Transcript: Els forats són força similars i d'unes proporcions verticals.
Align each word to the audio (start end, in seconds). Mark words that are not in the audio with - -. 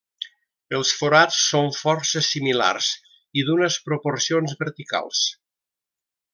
Els 0.77 0.93
forats 1.01 1.41
són 1.49 1.69
força 1.81 2.23
similars 2.29 2.89
i 3.43 3.45
d'unes 3.51 3.79
proporcions 3.91 4.59
verticals. 4.65 5.25